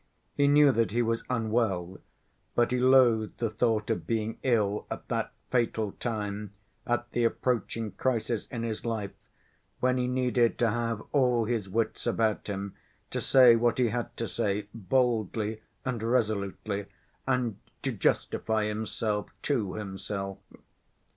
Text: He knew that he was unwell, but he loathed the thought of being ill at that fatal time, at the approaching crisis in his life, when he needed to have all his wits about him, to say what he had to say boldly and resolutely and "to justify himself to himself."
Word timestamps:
He 0.33 0.47
knew 0.47 0.71
that 0.71 0.89
he 0.89 1.03
was 1.03 1.23
unwell, 1.29 1.99
but 2.55 2.71
he 2.71 2.79
loathed 2.79 3.37
the 3.37 3.51
thought 3.51 3.91
of 3.91 4.07
being 4.07 4.39
ill 4.41 4.87
at 4.89 5.07
that 5.09 5.31
fatal 5.51 5.91
time, 5.99 6.53
at 6.87 7.11
the 7.11 7.23
approaching 7.23 7.91
crisis 7.91 8.47
in 8.47 8.63
his 8.63 8.83
life, 8.83 9.11
when 9.79 9.99
he 9.99 10.07
needed 10.07 10.57
to 10.57 10.71
have 10.71 11.03
all 11.11 11.45
his 11.45 11.69
wits 11.69 12.07
about 12.07 12.47
him, 12.47 12.73
to 13.11 13.21
say 13.21 13.55
what 13.55 13.77
he 13.77 13.89
had 13.89 14.17
to 14.17 14.27
say 14.27 14.65
boldly 14.73 15.61
and 15.85 16.01
resolutely 16.01 16.87
and 17.27 17.59
"to 17.83 17.91
justify 17.91 18.65
himself 18.65 19.29
to 19.43 19.75
himself." 19.75 20.39